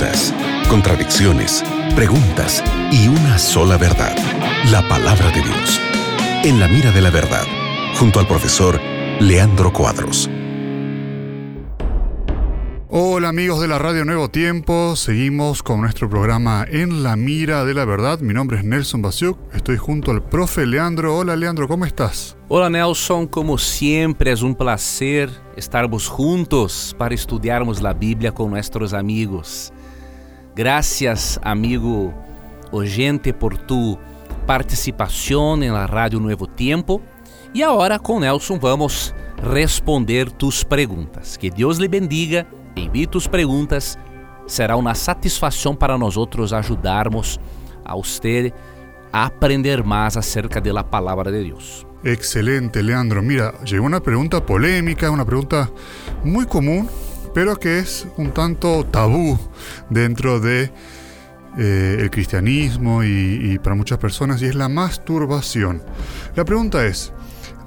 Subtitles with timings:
[0.00, 0.34] dudas,
[0.68, 1.62] contradicciones,
[1.94, 4.16] preguntas y una sola verdad,
[4.70, 5.80] la palabra de Dios.
[6.42, 7.44] En la mira de la verdad,
[7.98, 8.80] junto al profesor
[9.20, 10.30] Leandro Cuadros.
[12.88, 17.74] Hola amigos de la Radio Nuevo Tiempo, seguimos con nuestro programa En la Mira de
[17.74, 18.20] la Verdad.
[18.20, 21.16] Mi nombre es Nelson Basiuk, estoy junto al profe Leandro.
[21.16, 22.36] Hola Leandro, ¿cómo estás?
[22.48, 28.92] Hola Nelson, como siempre es un placer estarmos juntos para estudiarmos la Biblia con nuestros
[28.94, 29.72] amigos.
[30.54, 32.12] Gracias amigo
[32.70, 33.98] oyente por tu
[34.46, 37.00] participación en la Radio Nuevo Tiempo.
[37.52, 41.38] Y ahora con Nelson vamos responder tus preguntas.
[41.38, 42.46] Que Dios le bendiga
[42.76, 43.98] Envie tus perguntas,
[44.46, 47.38] será uma satisfação para nós outros ajudarmos
[47.84, 48.52] a você
[49.12, 51.86] a aprender mais acerca da palavra de Deus.
[52.04, 53.22] Excelente, Leandro.
[53.22, 55.68] Mira, llegó una pregunta polémica, una pregunta
[56.24, 56.88] muy común,
[57.34, 59.38] pero que es un tanto tabú
[59.88, 60.72] dentro de
[61.58, 65.82] eh, el cristianismo y, para muchas personas, y es la masturbación.
[66.36, 67.12] La pregunta es,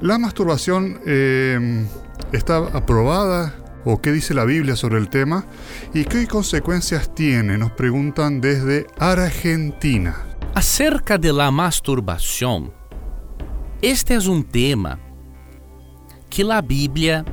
[0.01, 1.85] ¿la masturbación eh,
[2.31, 3.53] está aprobada
[3.85, 5.45] o qué dice la Biblia sobre el tema
[5.93, 10.15] y qué consecuencias tiene, nos preguntan desde Argentina.
[10.55, 12.71] Acerca de la masturbação,
[13.81, 14.99] este é um tema
[16.29, 17.25] que a Bíblia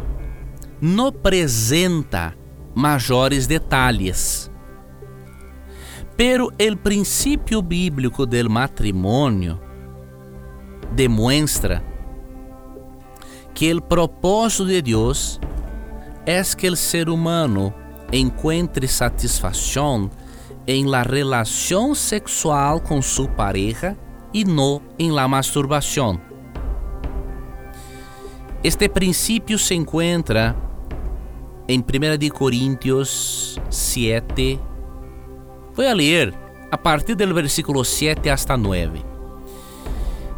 [0.80, 2.34] não apresenta
[2.74, 4.50] maiores detalhes.
[6.16, 9.60] Pero el princípio bíblico del matrimônio
[10.94, 11.82] demonstra
[13.54, 15.40] que o propósito de Deus
[16.26, 17.74] es que el ser humano
[18.12, 20.10] encuentre satisfacción
[20.66, 23.96] en la relación sexual con su pareja
[24.32, 26.20] y no en la masturbación.
[28.62, 30.69] Este principio se encuentra
[31.70, 34.58] en 1 Corintios 7.
[35.76, 36.34] Voy a leer
[36.68, 39.00] a partir del versículo 7 hasta 9.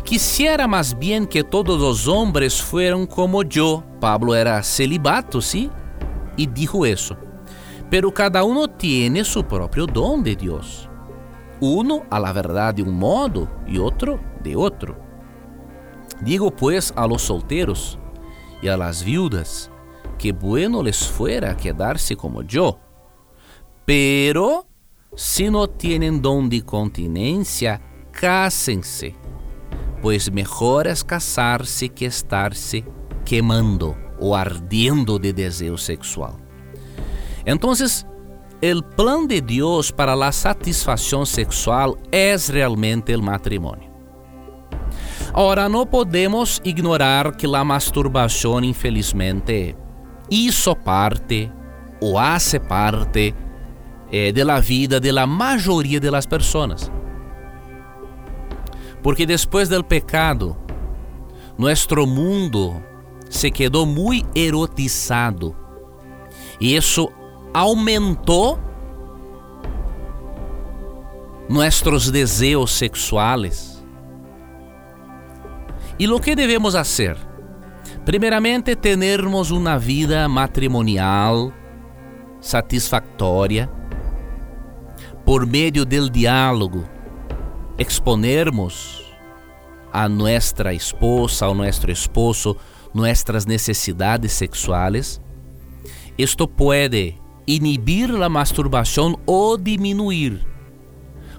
[0.05, 3.83] Quisiera más bien que todos los hombres fueran como yo.
[3.99, 5.71] Pablo era celibato, ¿sí?
[6.37, 7.17] Y dijo eso.
[7.89, 10.87] Pero cada uno tiene su propio don de Dios.
[11.61, 14.99] Uno a la verdad de un modo y otro de otro.
[16.21, 17.99] Digo pues a los solteros
[18.61, 19.71] y a las viudas
[20.23, 22.79] que bueno les fuera quedarse como yo.
[23.85, 24.69] Pero
[25.17, 27.81] si no tienen don de continencia,
[28.13, 29.17] cásense
[30.01, 32.85] pois melhor é casar-se que estar-se
[33.25, 36.37] queimando ou ardendo de desejo sexual.
[37.47, 43.91] Então, o plano de Deus para a satisfação sexual é realmente o matrimônio.
[45.33, 49.77] Agora, não podemos ignorar que a masturbação, infelizmente,
[50.33, 51.53] hizo parte
[52.01, 53.35] ou hace parte
[54.11, 56.91] eh, de la vida de la mayoría de las personas.
[59.03, 60.57] Porque depois do pecado,
[61.59, 62.83] nosso mundo
[63.29, 65.55] se quedou muito erotizado.
[66.61, 67.11] E isso
[67.53, 68.59] aumentou
[71.49, 73.85] nossos desejos sexuais.
[75.99, 77.32] E o que devemos fazer?
[78.05, 81.53] Primeiramente, termos uma vida matrimonial
[82.41, 83.71] satisfatória
[85.25, 86.85] por meio do diálogo
[87.79, 89.05] exponermos
[89.93, 92.57] a nuestra esposa o nuestro esposo
[92.93, 95.21] nuestras necesidades sexuales,
[96.19, 100.45] esto puede inhibir la masturbación o disminuir.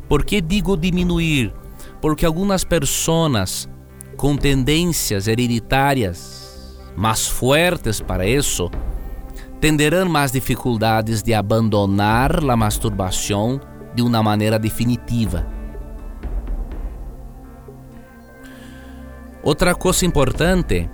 [0.08, 1.54] ¿Por qué digo disminuir?
[2.02, 3.70] Porque algunas personas
[4.16, 6.43] con tendencias hereditarias
[6.96, 8.70] más fuertes para eso
[9.60, 13.62] tenderán más dificultades de abandonar la masturbación
[13.96, 15.48] de una manera definitiva.
[19.42, 20.90] Outra coisa importante,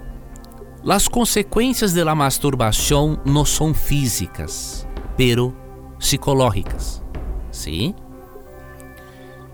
[0.87, 5.55] as consequências da masturbação não são físicas, pero
[5.97, 7.03] psicológicas.
[7.51, 7.95] ¿sí?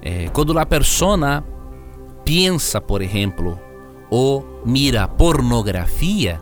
[0.01, 1.43] Eh, quando a pessoa
[2.25, 3.59] pensa, por exemplo,
[4.09, 6.41] ou mira pornografia,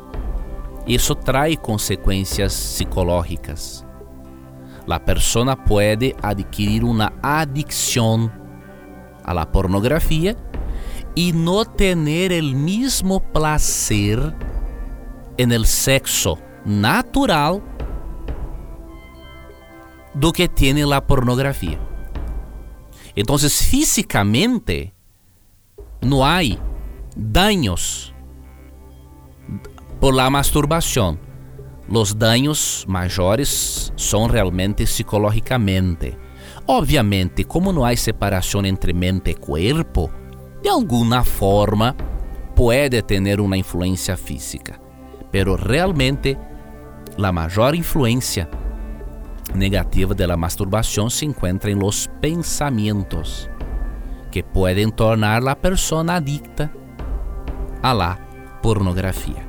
[0.86, 3.86] isso traz consequências psicológicas.
[4.88, 8.30] A pessoa pode adquirir uma adicção
[9.24, 10.36] à pornografia
[11.15, 14.36] y no tener el mismo placer
[15.38, 17.62] en el sexo natural
[20.13, 21.80] do que tiene la pornografía.
[23.16, 24.94] Entonces, físicamente,
[26.01, 26.59] no hay
[27.15, 28.13] daños
[30.00, 31.19] por la masturbación.
[31.88, 36.18] Los daños maiores são realmente psicológicamente.
[36.65, 40.10] Obviamente, como não há separação entre mente e corpo,
[40.62, 41.95] de alguma forma
[42.56, 44.80] pode ter uma influência física,
[45.30, 46.38] pero realmente
[47.21, 48.50] a maior influência
[49.54, 53.50] negativa da masturbação se encontra em los pensamentos,
[54.31, 56.71] que podem tornar a pessoa adicta
[57.83, 58.18] a la
[58.62, 59.45] pornografia.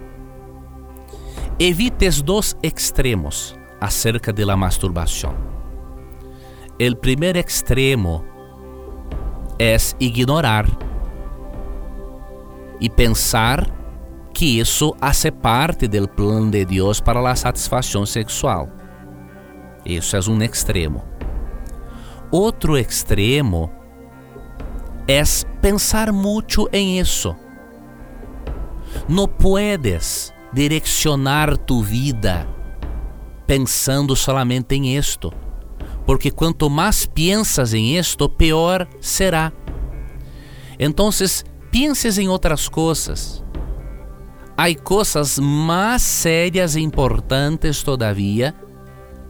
[1.58, 5.34] Evites dos extremos acerca de la masturbação.
[6.78, 8.24] El primer extremo
[9.58, 10.66] es ignorar
[12.80, 13.72] e pensar
[14.32, 18.68] que isso hace parte del plan de Deus para la satisfação sexual.
[19.86, 21.04] Isso é um extremo.
[22.32, 23.70] Outro extremo
[25.06, 25.22] é
[25.60, 27.36] pensar muito em isso.
[29.08, 32.48] Não puedes direcionar tu vida
[33.46, 35.30] pensando solamente em isto,
[36.06, 39.52] porque quanto mais piensas em isto, pior será.
[40.78, 41.10] Então,
[41.70, 43.44] pienses em outras coisas.
[44.56, 48.54] Há coisas mais sérias e importantes todavia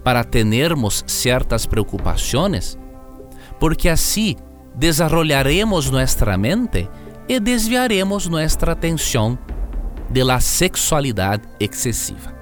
[0.05, 2.79] para termos certas preocupações,
[3.59, 4.37] porque assim
[4.76, 6.88] desarrollaremos nossa mente
[7.29, 9.37] e desviaremos nossa atenção
[10.14, 12.32] de la sexualidade excessiva.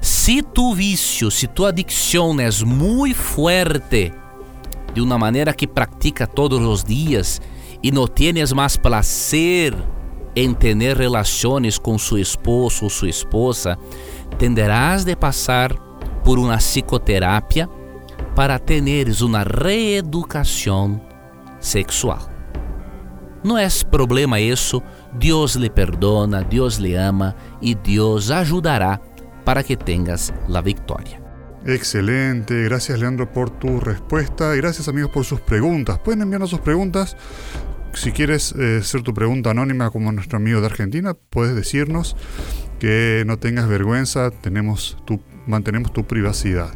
[0.00, 4.12] Se tu vício, se tu adicção é muito forte,
[4.92, 7.40] de uma maneira que pratica todos os dias
[7.80, 9.76] e não tienes mais prazer
[10.34, 13.78] em ter relações com seu esposo ou sua esposa,
[14.38, 15.72] tenderás de passar
[16.24, 17.68] por uma psicoterapia
[18.34, 21.00] para teneres uma reeducação
[21.60, 22.35] sexual.
[23.44, 29.00] Não é problema isso, Deus lhe perdona, Deus lhe ama e Deus ajudará
[29.44, 31.22] para que tengas la victoria.
[31.64, 35.98] Excelente, gracias Leandro por tu respuesta y gracias amigos por sus preguntas.
[35.98, 37.16] Pueden enviarnos sus preguntas.
[37.92, 42.16] Si quieres eh, hacer tu pregunta anónima como nuestro amigo de Argentina, puedes decirnos
[42.78, 46.72] que no tengas vergüenza, tenemos tu, mantenemos tu privacidad.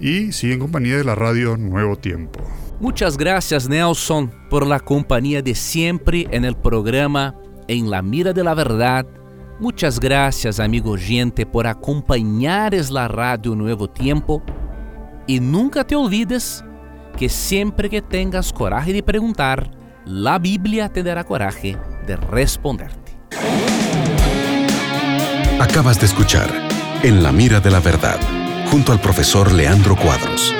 [0.00, 2.40] Y sigue en compañía de la radio Nuevo Tiempo.
[2.80, 7.34] Muchas gracias Nelson por la compañía de siempre en el programa
[7.68, 9.06] En la Mira de la Verdad.
[9.58, 14.42] Muchas gracias amigo gente por acompañares la radio Nuevo Tiempo.
[15.26, 16.64] Y nunca te olvides
[17.18, 19.70] que siempre que tengas coraje de preguntar,
[20.06, 21.76] la Biblia te dará coraje
[22.06, 23.12] de responderte.
[25.60, 26.48] Acabas de escuchar
[27.02, 28.18] En la Mira de la Verdad,
[28.70, 30.54] junto al profesor Leandro Cuadros.